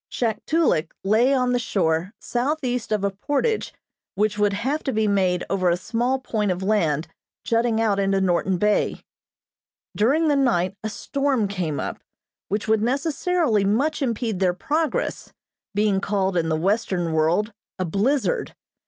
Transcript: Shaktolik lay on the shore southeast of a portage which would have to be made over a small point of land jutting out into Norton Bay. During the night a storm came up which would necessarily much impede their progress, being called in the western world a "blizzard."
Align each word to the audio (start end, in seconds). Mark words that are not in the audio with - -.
Shaktolik 0.09 0.93
lay 1.03 1.31
on 1.31 1.51
the 1.53 1.59
shore 1.59 2.11
southeast 2.19 2.91
of 2.91 3.03
a 3.03 3.11
portage 3.11 3.71
which 4.15 4.35
would 4.39 4.53
have 4.53 4.81
to 4.85 4.91
be 4.91 5.07
made 5.07 5.43
over 5.47 5.69
a 5.69 5.77
small 5.77 6.17
point 6.17 6.49
of 6.49 6.63
land 6.63 7.07
jutting 7.45 7.79
out 7.79 7.99
into 7.99 8.19
Norton 8.19 8.57
Bay. 8.57 9.01
During 9.95 10.27
the 10.27 10.35
night 10.35 10.75
a 10.83 10.89
storm 10.89 11.47
came 11.47 11.79
up 11.79 11.99
which 12.47 12.67
would 12.67 12.81
necessarily 12.81 13.63
much 13.63 14.01
impede 14.01 14.39
their 14.39 14.55
progress, 14.55 15.33
being 15.75 16.01
called 16.01 16.35
in 16.35 16.49
the 16.49 16.55
western 16.57 17.13
world 17.13 17.53
a 17.77 17.85
"blizzard." 17.85 18.55